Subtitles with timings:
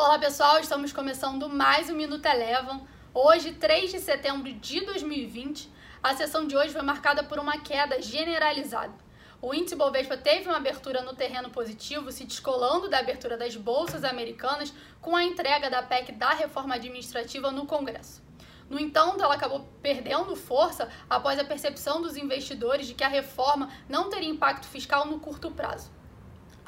[0.00, 2.86] Olá pessoal, estamos começando mais um Minuto Elevam.
[3.12, 5.68] Hoje, 3 de setembro de 2020,
[6.00, 8.92] a sessão de hoje foi marcada por uma queda generalizada.
[9.42, 14.04] O índice Bovespa teve uma abertura no terreno positivo, se descolando da abertura das bolsas
[14.04, 18.22] americanas com a entrega da PEC da reforma administrativa no Congresso.
[18.70, 23.68] No entanto, ela acabou perdendo força após a percepção dos investidores de que a reforma
[23.88, 25.97] não teria impacto fiscal no curto prazo.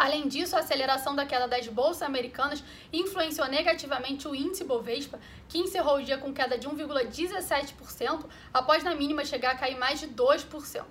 [0.01, 5.59] Além disso, a aceleração da queda das bolsas americanas influenciou negativamente o índice Bovespa, que
[5.59, 10.09] encerrou o dia com queda de 1,17%, após na mínima chegar a cair mais de
[10.09, 10.85] 2%.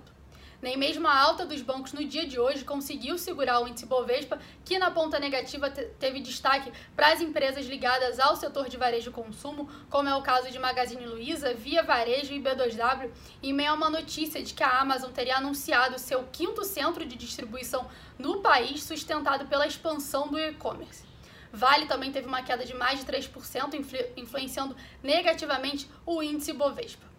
[0.62, 4.38] Nem mesmo a alta dos bancos no dia de hoje conseguiu segurar o índice Bovespa,
[4.62, 9.12] que na ponta negativa teve destaque para as empresas ligadas ao setor de varejo e
[9.12, 13.10] consumo, como é o caso de Magazine Luiza, Via Varejo e B2W,
[13.42, 17.16] em meio a uma notícia de que a Amazon teria anunciado seu quinto centro de
[17.16, 21.04] distribuição no país, sustentado pela expansão do e-commerce.
[21.50, 23.74] Vale também teve uma queda de mais de 3%,
[24.14, 27.09] influenciando negativamente o índice Bovespa.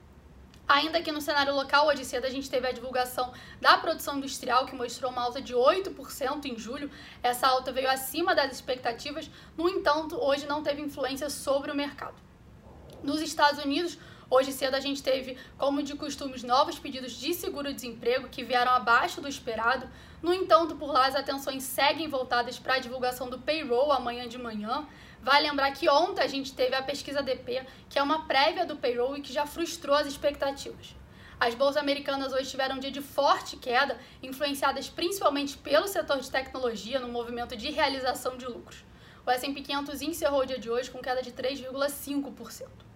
[0.71, 4.65] Ainda que no cenário local, hoje cedo a gente teve a divulgação da produção industrial,
[4.65, 6.89] que mostrou uma alta de 8% em julho.
[7.21, 12.15] Essa alta veio acima das expectativas, no entanto, hoje não teve influência sobre o mercado.
[13.03, 13.97] Nos Estados Unidos,
[14.33, 19.19] Hoje cedo a gente teve, como de costumes, novos pedidos de seguro-desemprego que vieram abaixo
[19.19, 19.89] do esperado.
[20.23, 24.37] No entanto, por lá as atenções seguem voltadas para a divulgação do payroll amanhã de
[24.37, 24.87] manhã.
[25.21, 28.77] Vale lembrar que ontem a gente teve a pesquisa DP, que é uma prévia do
[28.77, 30.95] payroll e que já frustrou as expectativas.
[31.37, 36.31] As bolsas americanas hoje tiveram um dia de forte queda, influenciadas principalmente pelo setor de
[36.31, 38.85] tecnologia no movimento de realização de lucros.
[39.25, 42.90] O S&P 500 encerrou o dia de hoje com queda de 3,5%.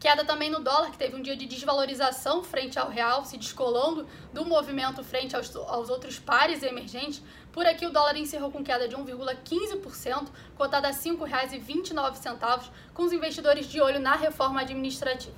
[0.00, 4.06] Queda também no dólar, que teve um dia de desvalorização frente ao real, se descolando
[4.32, 7.22] do movimento frente aos, aos outros pares emergentes.
[7.52, 13.12] Por aqui, o dólar encerrou com queda de 1,15%, cotado a R$ 5,29, com os
[13.12, 15.36] investidores de olho na reforma administrativa.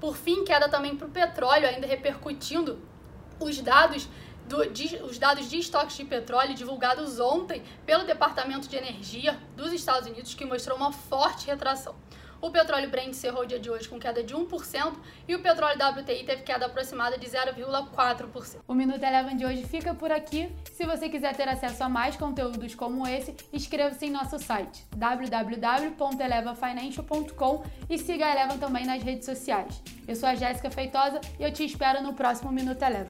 [0.00, 2.80] Por fim, queda também para o petróleo, ainda repercutindo
[3.38, 4.08] os dados
[4.48, 9.72] do, de, os dados de estoques de petróleo divulgados ontem pelo Departamento de Energia dos
[9.72, 11.94] Estados Unidos, que mostrou uma forte retração.
[12.40, 14.92] O petróleo Brent encerrou o dia de hoje com queda de 1%
[15.26, 18.58] e o petróleo WTI teve queda aproximada de 0,4%.
[18.66, 20.50] O Minuto Eleven de hoje fica por aqui.
[20.72, 27.62] Se você quiser ter acesso a mais conteúdos como esse, inscreva-se em nosso site www.elevafinancial.com
[27.88, 29.82] e siga a Eleven também nas redes sociais.
[30.06, 33.04] Eu sou a Jéssica Feitosa e eu te espero no próximo Minuto Eleven.